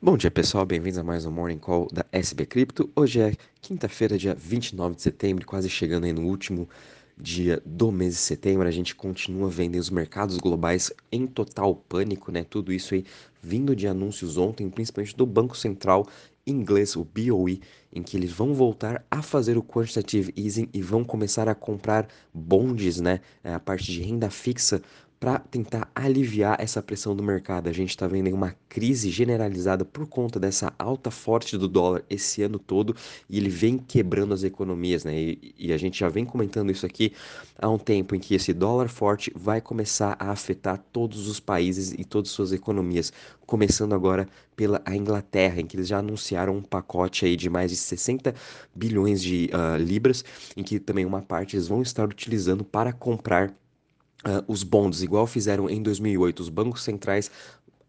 [0.00, 2.88] Bom dia pessoal, bem-vindos a mais um Morning Call da SB Cripto.
[2.94, 6.68] Hoje é quinta-feira, dia 29 de setembro, quase chegando aí no último
[7.20, 8.68] dia do mês de setembro.
[8.68, 12.44] A gente continua vendo os mercados globais em total pânico, né?
[12.48, 13.04] Tudo isso aí
[13.42, 16.06] vindo de anúncios ontem, principalmente do Banco Central
[16.46, 17.60] inglês, o BOE,
[17.92, 22.06] em que eles vão voltar a fazer o quantitative easing e vão começar a comprar
[22.32, 23.20] bondes, né?
[23.42, 24.82] A parte de renda fixa
[25.20, 27.68] para tentar aliviar essa pressão do mercado.
[27.68, 32.42] A gente está vendo uma crise generalizada por conta dessa alta forte do dólar esse
[32.42, 32.94] ano todo
[33.28, 35.18] e ele vem quebrando as economias, né?
[35.18, 37.12] E, e, a gente já vem comentando isso aqui
[37.58, 41.92] há um tempo em que esse dólar forte vai começar a afetar todos os países
[41.92, 43.12] e todas as suas economias,
[43.44, 47.76] começando agora pela Inglaterra, em que eles já anunciaram um pacote aí de mais de
[47.78, 48.34] 60
[48.74, 50.24] bilhões de uh, libras,
[50.56, 53.52] em que também uma parte eles vão estar utilizando para comprar
[54.24, 57.30] Uh, os bonds, igual fizeram em 2008, os bancos centrais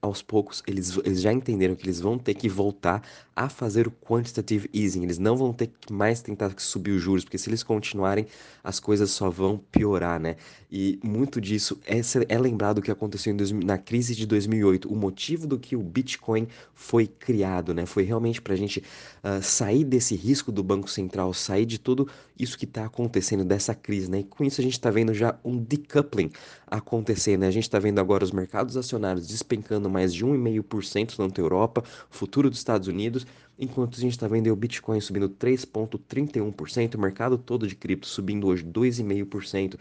[0.02, 3.04] aos poucos, eles, eles já entenderam que eles vão ter que voltar
[3.36, 5.04] a fazer o quantitative easing.
[5.04, 8.26] Eles não vão ter que mais tentar subir os juros, porque se eles continuarem,
[8.64, 10.36] as coisas só vão piorar, né?
[10.72, 14.92] E muito disso é, é lembrado o que aconteceu dois, na crise de 2008.
[14.92, 17.86] O motivo do que o Bitcoin foi criado, né?
[17.86, 18.80] Foi realmente para a gente
[19.24, 23.74] uh, sair desse risco do Banco Central, sair de tudo isso que está acontecendo, dessa
[23.74, 24.20] crise, né?
[24.20, 26.32] E com isso a gente está vendo já um decoupling
[26.68, 27.48] acontecendo, né?
[27.48, 32.50] A gente está vendo agora os mercados acionários despencando mais de 1,5% tanto Europa, futuro
[32.50, 33.26] dos Estados Unidos,
[33.58, 38.48] enquanto a gente está vendo o Bitcoin subindo 3,31%, o mercado todo de cripto subindo
[38.48, 39.78] hoje 2,5%.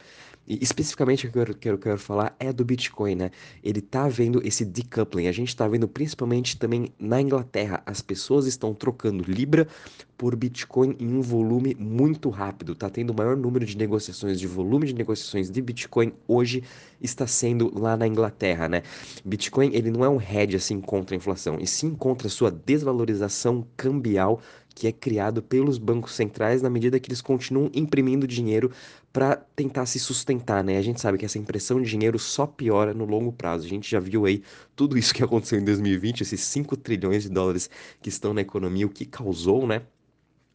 [0.48, 3.30] E especificamente o que eu quero, quero, falar é do Bitcoin, né?
[3.62, 5.26] Ele tá vendo esse decoupling.
[5.26, 7.82] A gente está vendo principalmente também na Inglaterra.
[7.84, 9.68] As pessoas estão trocando Libra
[10.16, 12.74] por Bitcoin em um volume muito rápido.
[12.74, 16.64] Tá tendo o maior número de negociações, de volume de negociações de Bitcoin hoje
[17.00, 18.82] está sendo lá na Inglaterra, né?
[19.24, 22.50] Bitcoin, ele não é um hedge assim contra a inflação, e sim contra a sua
[22.50, 24.40] desvalorização cambial
[24.78, 28.70] que é criado pelos bancos centrais na medida que eles continuam imprimindo dinheiro
[29.12, 30.78] para tentar se sustentar, né?
[30.78, 33.66] A gente sabe que essa impressão de dinheiro só piora no longo prazo.
[33.66, 34.42] A gente já viu aí
[34.76, 37.68] tudo isso que aconteceu em 2020, esses 5 trilhões de dólares
[38.00, 39.82] que estão na economia, o que causou, né?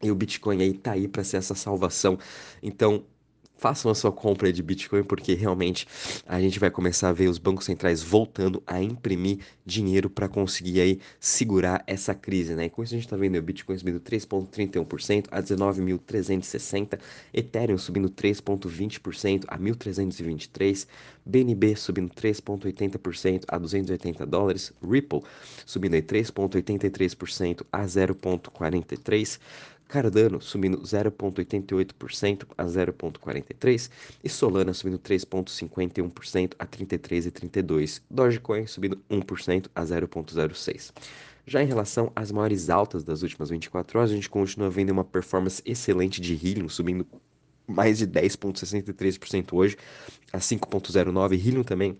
[0.02, 2.18] E o Bitcoin aí tá aí para ser essa salvação.
[2.62, 3.04] Então,
[3.56, 5.86] façam a sua compra de Bitcoin, porque realmente
[6.26, 10.80] a gente vai começar a ver os bancos centrais voltando a imprimir dinheiro para conseguir
[10.80, 12.66] aí segurar essa crise, né?
[12.66, 16.98] E com isso a gente está vendo o Bitcoin subindo 3,31% a 19.360,
[17.32, 20.86] Ethereum subindo 3,20% a 1.323,
[21.24, 25.22] BNB subindo 3,80% a 280 dólares, Ripple
[25.64, 29.38] subindo aí 3,83% a 0,43
[29.88, 33.90] Cardano subindo 0,88% a 0,43%
[34.22, 38.02] e Solana subindo 3,51% a 33,32%.
[38.10, 40.92] Dogecoin subindo 1% a 0,06%.
[41.46, 45.04] Já em relação às maiores altas das últimas 24 horas, a gente continua vendo uma
[45.04, 47.06] performance excelente de Helium, subindo
[47.66, 49.76] mais de 10,63% hoje
[50.32, 51.32] a 5,09%.
[51.34, 51.96] Helium também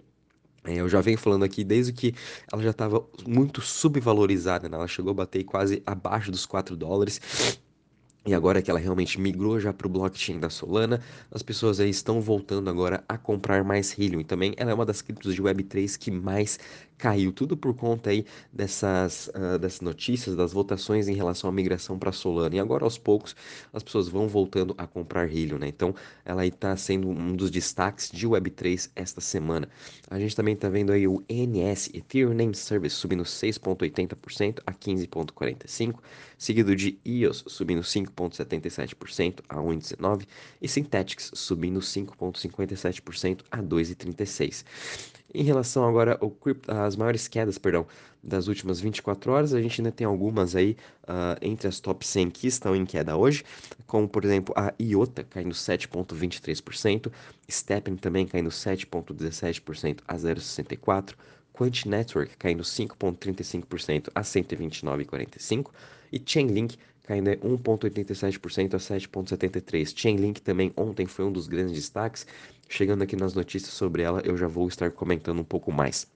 [0.66, 2.14] é, eu já venho falando aqui desde que
[2.50, 4.76] ela já estava muito subvalorizada, né?
[4.78, 7.20] ela chegou a bater quase abaixo dos 4 dólares
[8.26, 11.90] e agora que ela realmente migrou já para o blockchain da Solana, as pessoas aí
[11.90, 14.20] estão voltando agora a comprar mais Helium.
[14.20, 16.58] E também ela é uma das criptos de Web3 que mais
[16.96, 21.98] caiu, tudo por conta aí dessas, uh, dessas notícias, das votações em relação à migração
[21.98, 22.56] para Solana.
[22.56, 23.36] E agora, aos poucos,
[23.72, 25.68] as pessoas vão voltando a comprar Helium, né?
[25.68, 29.68] Então, ela aí está sendo um dos destaques de Web3 esta semana.
[30.08, 35.96] A gente também está vendo aí o ENS, Ethereum Name Service, subindo 6,80% a 15,45%,
[36.38, 37.82] seguido de EOS, subindo
[38.14, 40.26] 5,77% a 1,19%
[40.60, 44.64] e Synthetics, subindo 5,57% a 2,36%.
[45.36, 46.18] Em relação agora
[46.68, 47.86] às maiores quedas, perdão,
[48.22, 52.30] das últimas 24 horas, a gente ainda tem algumas aí uh, entre as top 100
[52.30, 53.42] que estão em queda hoje,
[53.86, 57.10] como por exemplo a IOTA caindo 7,23%,
[57.50, 61.14] Steppen também caindo 7,17% a 0,64%,
[61.52, 65.66] Quant Network caindo 5,35% a 129,45%
[66.12, 69.92] e Chainlink caindo 1,87% a 7,73%.
[69.96, 72.26] Chainlink também ontem foi um dos grandes destaques.
[72.68, 76.06] Chegando aqui nas notícias sobre ela, eu já vou estar comentando um pouco mais.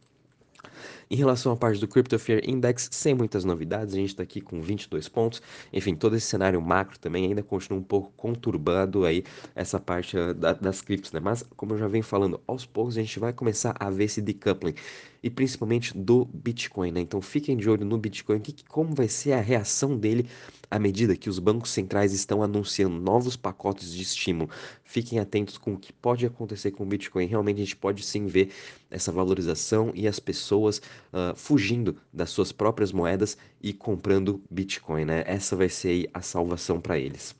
[1.11, 4.41] Em relação à parte do Crypto Fear Index, sem muitas novidades, a gente está aqui
[4.41, 5.43] com 22 pontos.
[5.73, 9.25] Enfim, todo esse cenário macro também ainda continua um pouco conturbado aí
[9.55, 11.21] essa parte uh, da, das criptos, né?
[11.21, 14.21] Mas, como eu já venho falando, aos poucos a gente vai começar a ver esse
[14.21, 14.75] decoupling
[15.23, 17.01] e principalmente do Bitcoin, né?
[17.01, 20.29] Então fiquem de olho no Bitcoin, que, como vai ser a reação dele
[20.71, 24.51] à medida que os bancos centrais estão anunciando novos pacotes de estímulo.
[24.85, 27.27] Fiquem atentos com o que pode acontecer com o Bitcoin.
[27.27, 28.51] Realmente a gente pode sim ver
[28.91, 30.78] essa valorização e as pessoas
[31.13, 35.25] uh, fugindo das suas próprias moedas e comprando Bitcoin, né?
[35.27, 37.35] Essa vai ser a salvação para eles.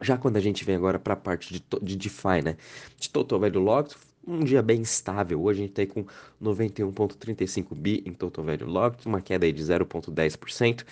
[0.00, 2.56] Já quando a gente vem agora para a parte de, de DeFi, né?
[2.98, 3.96] De Total Value Locked,
[4.26, 5.42] um dia bem estável.
[5.42, 6.04] Hoje a gente está com
[6.42, 10.84] 91,35 bi em Total Value Locked, uma queda aí de 0,10%.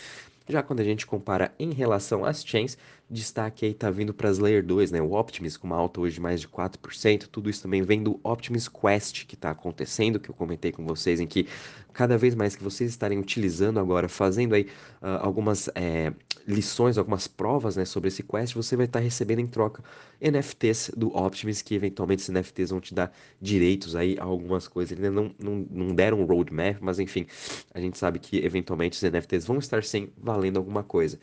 [0.49, 2.79] Já quando a gente compara em relação às chains,
[3.11, 5.01] destaque aí tá vindo para as Layer 2, né?
[5.01, 7.27] O Optimus com uma alta hoje de mais de 4%.
[7.29, 11.19] Tudo isso também vem do Optimus Quest que está acontecendo, que eu comentei com vocês,
[11.19, 11.47] em que
[11.93, 14.69] cada vez mais que vocês estarem utilizando agora, fazendo aí
[15.03, 16.13] uh, algumas é,
[16.47, 19.83] lições, algumas provas, né, sobre esse Quest, você vai estar tá recebendo em troca
[20.21, 24.97] NFTs do Optimus, que eventualmente esses NFTs vão te dar direitos aí a algumas coisas.
[24.97, 27.27] Ainda não, não, não deram um roadmap, mas enfim,
[27.75, 31.19] a gente sabe que eventualmente os NFTs vão estar sem valendo alguma coisa.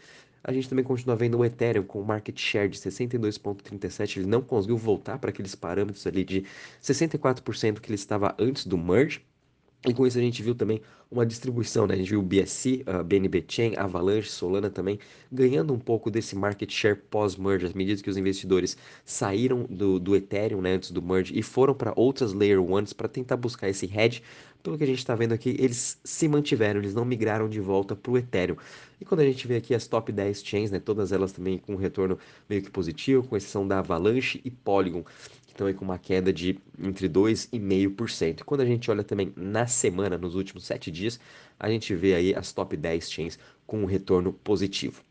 [0.48, 4.18] A gente também continua vendo o Ethereum com market share de 62,37.
[4.18, 6.46] Ele não conseguiu voltar para aqueles parâmetros ali de
[6.82, 9.26] 64% que ele estava antes do merge.
[9.88, 11.94] E com isso a gente viu também uma distribuição, né?
[11.94, 15.00] A gente viu o BSC, a BNB Chain, Avalanche, Solana também
[15.32, 20.16] ganhando um pouco desse market share pós-merge, às medida que os investidores saíram do, do
[20.16, 23.86] Ethereum né, antes do merge e foram para outras Layer 1s para tentar buscar esse
[23.86, 24.24] hedge
[24.66, 27.96] pelo que a gente está vendo aqui, eles se mantiveram, eles não migraram de volta
[27.96, 28.56] para o Ethereum.
[29.00, 31.74] E quando a gente vê aqui as top 10 chains, né, todas elas também com
[31.74, 32.18] um retorno
[32.50, 35.06] meio que positivo, com exceção da Avalanche e Polygon,
[35.56, 38.42] estão aí com uma queda de entre 2,5%.
[38.42, 41.20] E quando a gente olha também na semana, nos últimos 7 dias,
[41.60, 45.02] a gente vê aí as top 10 chains com um retorno positivo.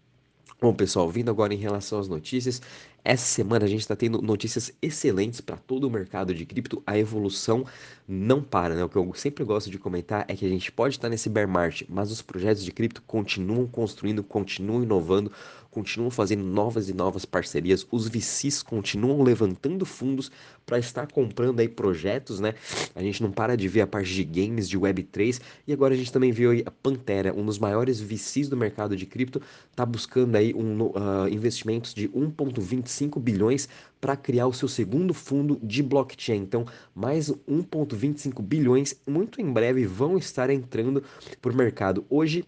[0.60, 2.60] Bom, pessoal, vindo agora em relação às notícias,
[3.04, 6.82] essa semana a gente está tendo notícias excelentes para todo o mercado de cripto.
[6.86, 7.66] A evolução
[8.08, 8.82] não para, né?
[8.82, 11.46] O que eu sempre gosto de comentar é que a gente pode estar nesse bear
[11.46, 15.30] market, mas os projetos de cripto continuam construindo, continuam inovando,
[15.70, 17.86] continuam fazendo novas e novas parcerias.
[17.90, 20.30] Os VCs continuam levantando fundos
[20.64, 22.54] para estar comprando aí projetos, né?
[22.94, 25.96] A gente não para de ver a parte de games, de Web3 e agora a
[25.96, 29.42] gente também viu a Pantera, um dos maiores VCs do mercado de cripto,
[29.74, 32.86] tá buscando aí um uh, investimentos de 1.25
[33.20, 33.68] bilhões
[34.00, 36.42] para criar o seu segundo fundo de blockchain.
[36.42, 41.02] Então, mais 1.25 bilhões muito em breve vão estar entrando
[41.40, 42.04] para o mercado.
[42.08, 42.44] Hoje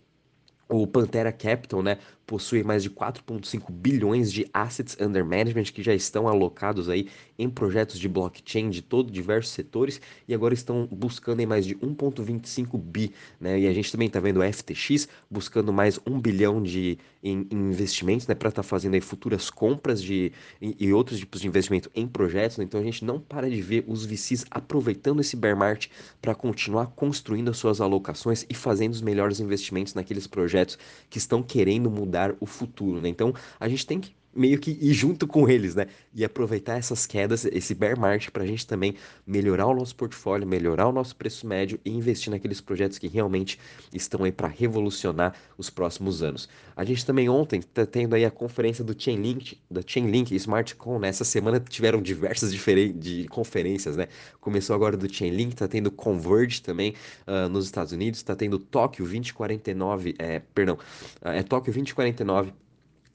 [0.68, 5.94] o Pantera Capital, né, possui mais de 4,5 bilhões de assets under management que já
[5.94, 7.08] estão alocados aí
[7.38, 11.76] em projetos de blockchain de todo diversos setores e agora estão buscando em mais de
[11.76, 13.60] 1,25 bi, né?
[13.60, 17.56] E a gente também está vendo o FTX buscando mais 1 bilhão de em, em
[17.56, 21.48] investimentos, né, para estar tá fazendo aí futuras compras de e, e, outros tipos de
[21.48, 22.56] investimento em projetos.
[22.56, 22.64] Né?
[22.64, 25.90] Então a gente não para de ver os VCs aproveitando esse bear market
[26.20, 30.55] para continuar construindo as suas alocações e fazendo os melhores investimentos naqueles projetos
[31.10, 33.08] que estão querendo mudar mudar o futuro, né?
[33.08, 35.86] Então a gente tem que meio que ir junto com eles, né?
[36.14, 38.94] E aproveitar essas quedas, esse bear market, para a gente também
[39.26, 43.58] melhorar o nosso portfólio, melhorar o nosso preço médio e investir naqueles projetos que realmente
[43.92, 46.48] estão aí para revolucionar os próximos anos.
[46.76, 51.08] A gente também ontem está tendo aí a conferência do Chainlink, da Chainlink SmartCon, né?
[51.08, 54.08] Essa semana tiveram diversas de conferências, né?
[54.40, 56.94] Começou agora do Chainlink, está tendo Converge também
[57.26, 60.78] uh, nos Estados Unidos, está tendo Tóquio 2049, é, perdão,
[61.22, 62.52] é Tóquio 2049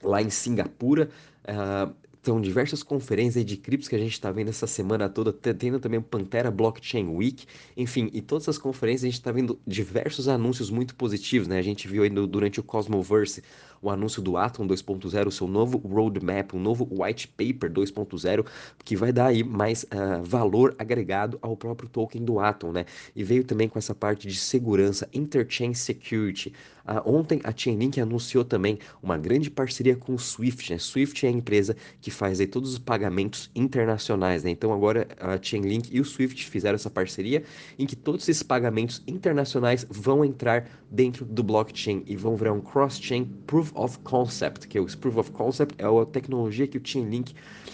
[0.03, 1.09] lá em Singapura.
[1.43, 1.93] Uh,
[2.23, 5.99] são diversas conferências de criptos que a gente está vendo essa semana toda, tendo também
[5.99, 10.69] o Pantera Blockchain Week, enfim, e todas as conferências a gente está vendo diversos anúncios
[10.69, 11.57] muito positivos, né?
[11.57, 13.41] A gente viu aí no, durante o Cosmoverse
[13.81, 18.45] o anúncio do Atom 2.0, o seu novo roadmap, um novo white paper 2.0,
[18.83, 22.85] que vai dar aí mais uh, valor agregado ao próprio token do Atom, né?
[23.15, 26.53] E veio também com essa parte de segurança, interchain security.
[26.85, 30.77] Uh, ontem a Chainlink anunciou também uma grande parceria com o Swift, né?
[30.77, 34.51] Swift é a empresa que faz aí todos os pagamentos internacionais, né?
[34.51, 37.43] Então agora a Chainlink e o Swift fizeram essa parceria
[37.77, 42.61] em que todos esses pagamentos internacionais vão entrar dentro do blockchain e vão virar um
[42.61, 46.81] cross-chain proof of Concept, que é o Proof of Concept é a tecnologia que o
[46.83, 47.33] Chainlink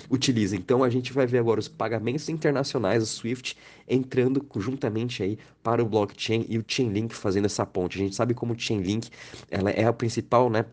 [0.10, 0.56] utiliza.
[0.56, 5.82] Então a gente vai ver agora os pagamentos internacionais, o SWIFT, entrando juntamente aí para
[5.84, 7.98] o blockchain e o Chainlink fazendo essa ponte.
[7.98, 9.10] A gente sabe como o Chainlink
[9.50, 10.66] ela é a principal, né,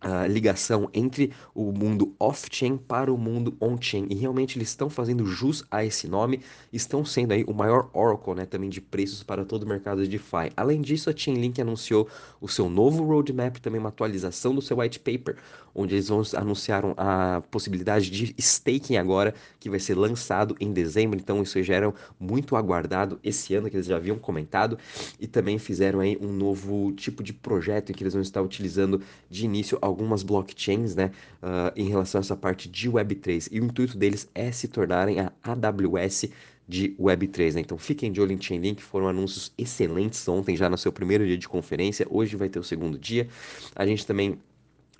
[0.00, 4.06] a ligação entre o mundo off-chain para o mundo on-chain.
[4.10, 6.40] E realmente eles estão fazendo jus a esse nome,
[6.72, 10.08] estão sendo aí o maior Oracle né, também de preços para todo o mercado de
[10.08, 10.52] DeFi.
[10.56, 12.08] Além disso, a Chainlink anunciou
[12.40, 15.36] o seu novo roadmap, também uma atualização do seu white paper,
[15.74, 21.18] onde eles vão, anunciaram a possibilidade de staking agora, que vai ser lançado em dezembro.
[21.18, 24.78] Então isso já era muito aguardado esse ano, que eles já haviam comentado,
[25.18, 29.00] e também fizeram aí um novo tipo de projeto em que eles vão estar utilizando
[29.30, 31.10] de início algumas blockchains, né,
[31.42, 33.48] uh, em relação a essa parte de Web3.
[33.50, 36.26] E o intuito deles é se tornarem a AWS
[36.68, 37.60] de Web3, né?
[37.62, 41.38] Então fiquem de olho em Chainlink, foram anúncios excelentes ontem, já no seu primeiro dia
[41.38, 43.26] de conferência, hoje vai ter o segundo dia.
[43.74, 44.38] A gente também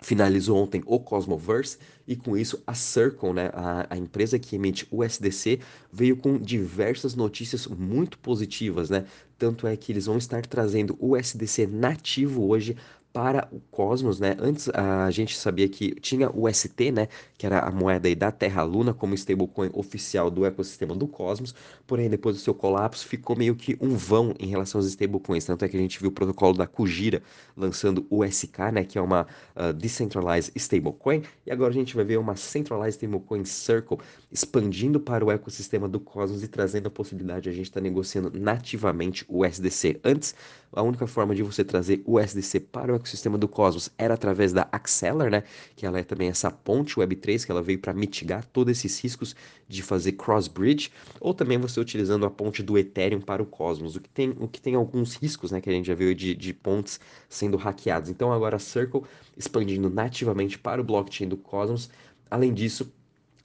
[0.00, 1.76] finalizou ontem o Cosmoverse
[2.06, 5.58] e com isso a Circle, né, a, a, empresa que emite o SDC,
[5.92, 9.04] veio com diversas notícias muito positivas, né?
[9.36, 12.76] Tanto é que eles vão estar trazendo o SDC nativo hoje
[13.12, 14.36] para o Cosmos, né?
[14.38, 17.08] Antes a gente sabia que tinha o ST, né?
[17.36, 21.54] Que era a moeda da Terra Luna como stablecoin oficial do ecossistema do Cosmos.
[21.86, 25.44] Porém, depois do seu colapso, ficou meio que um vão em relação aos stablecoins.
[25.44, 27.22] Tanto é que a gente viu o protocolo da Kujira
[27.56, 28.84] lançando o SK, né?
[28.84, 31.22] Que é uma uh, decentralized stablecoin.
[31.46, 33.98] E agora a gente vai ver uma centralized stablecoin Circle
[34.30, 37.84] expandindo para o ecossistema do Cosmos e trazendo a possibilidade de a gente estar tá
[37.84, 40.00] negociando nativamente o SDC.
[40.04, 40.34] Antes,
[40.72, 44.52] a única forma de você trazer o SDC para o ecossistema do Cosmos era através
[44.52, 45.42] da Acceler, né?
[45.74, 49.34] Que ela é também essa ponte Web3 que ela veio para mitigar todos esses riscos
[49.66, 54.00] de fazer cross-bridge, ou também você utilizando a ponte do Ethereum para o Cosmos, o
[54.00, 55.60] que tem, o que tem alguns riscos, né?
[55.60, 58.10] Que a gente já viu de, de pontes sendo hackeadas.
[58.10, 59.02] Então agora a Circle
[59.36, 61.90] expandindo nativamente para o blockchain do Cosmos.
[62.30, 62.92] Além disso,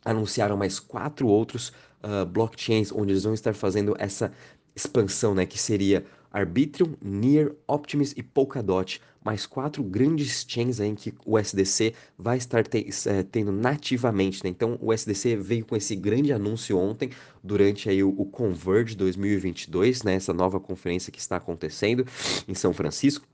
[0.03, 1.71] anunciaram mais quatro outros
[2.03, 4.31] uh, blockchains onde eles vão estar fazendo essa
[4.75, 5.45] expansão, né?
[5.45, 11.93] Que seria Arbitrum, Near, Optimus e Polkadot, mais quatro grandes chains aí que o SDC
[12.17, 14.49] vai estar te, é, tendo nativamente, né?
[14.49, 17.11] Então o SDC veio com esse grande anúncio ontem
[17.43, 20.15] durante aí o, o Converge 2022, né?
[20.15, 22.05] Essa nova conferência que está acontecendo
[22.47, 23.25] em São Francisco.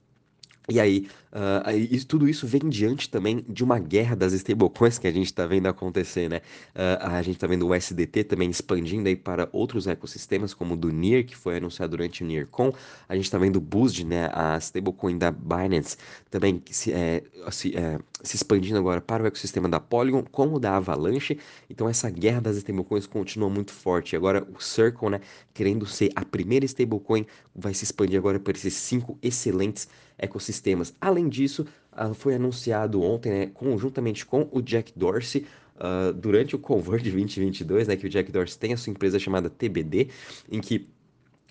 [0.70, 5.08] E aí, uh, e tudo isso vem diante também de uma guerra das stablecoins que
[5.08, 6.38] a gente está vendo acontecer, né?
[6.76, 10.78] Uh, a gente está vendo o SDT também expandindo aí para outros ecossistemas, como o
[10.78, 12.72] do NIR, que foi anunciado durante o NIRCon.
[13.08, 14.30] A gente está vendo o BUSD, né?
[14.32, 15.98] A stablecoin da Binance
[16.30, 20.60] também se, é, se, é, se expandindo agora para o ecossistema da Polygon, como o
[20.60, 21.40] da Avalanche.
[21.68, 24.16] Então essa guerra das stablecoins continua muito forte.
[24.16, 25.22] Agora o Circle, né?
[25.52, 29.88] Querendo ser a primeira stablecoin, vai se expandir agora para esses cinco excelentes
[30.20, 30.94] ecossistemas.
[31.00, 35.46] Além disso, uh, foi anunciado ontem, né, conjuntamente com o Jack Dorsey,
[35.76, 39.50] uh, durante o Converge 2022, né, que o Jack Dorsey tem a sua empresa chamada
[39.50, 40.10] TBD,
[40.52, 40.88] em que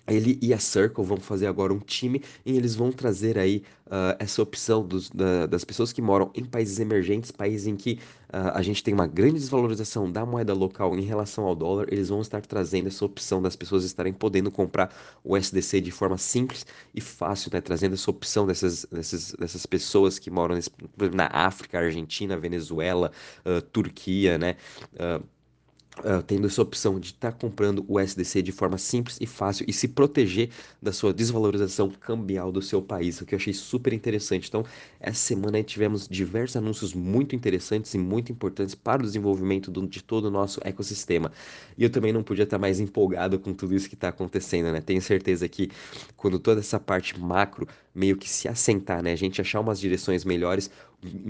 [0.09, 4.15] ele e a Circle vão fazer agora um time e eles vão trazer aí uh,
[4.19, 7.99] essa opção dos, da, das pessoas que moram em países emergentes, países em que
[8.29, 12.09] uh, a gente tem uma grande desvalorização da moeda local em relação ao dólar, eles
[12.09, 16.65] vão estar trazendo essa opção das pessoas estarem podendo comprar o SDC de forma simples
[16.93, 17.61] e fácil, né?
[17.61, 20.69] trazendo essa opção dessas, dessas, dessas pessoas que moram nesse,
[21.13, 23.11] na África, Argentina, Venezuela,
[23.45, 24.55] uh, Turquia, né?
[25.99, 29.65] Uh, tendo essa opção de estar tá comprando o SDC de forma simples e fácil
[29.67, 30.49] e se proteger
[30.81, 34.47] da sua desvalorização cambial do seu país, o que eu achei super interessante.
[34.47, 34.63] Então,
[34.97, 40.01] essa semana tivemos diversos anúncios muito interessantes e muito importantes para o desenvolvimento do, de
[40.01, 41.33] todo o nosso ecossistema.
[41.77, 44.79] E eu também não podia estar mais empolgado com tudo isso que está acontecendo, né?
[44.79, 45.69] Tenho certeza que
[46.15, 47.67] quando toda essa parte macro
[47.99, 49.11] meio que se assentar, né?
[49.11, 50.71] A gente achar umas direções melhores,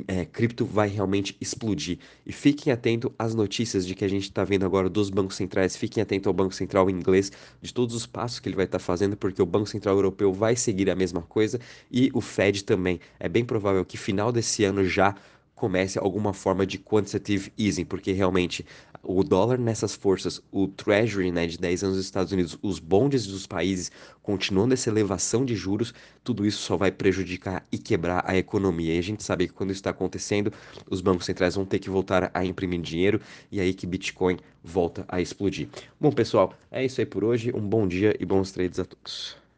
[0.08, 1.98] é, cripto vai realmente explodir.
[2.24, 5.76] E fiquem atentos às notícias de que a gente está vendo agora dos bancos centrais.
[5.76, 8.84] Fiquem atentos ao Banco Central inglês, de todos os passos que ele vai estar tá
[8.84, 11.60] fazendo, porque o Banco Central Europeu vai seguir a mesma coisa
[11.92, 13.00] e o Fed também.
[13.20, 15.16] É bem provável que final desse ano já
[15.60, 18.66] comece alguma forma de quantitative easing, porque realmente
[19.04, 23.28] o dólar nessas forças, o Treasury né, de 10 anos dos Estados Unidos, os bondes
[23.28, 23.92] dos países
[24.24, 28.96] continuando essa elevação de juros, tudo isso só vai prejudicar e quebrar a economia.
[28.96, 30.54] E a gente sabe que quando isso está acontecendo,
[30.90, 33.20] os bancos centrais vão ter que voltar a imprimir dinheiro
[33.52, 35.68] e aí que Bitcoin volta a explodir.
[36.00, 37.52] Bom, pessoal, é isso aí por hoje.
[37.54, 39.49] Um bom dia e bons trades a todos.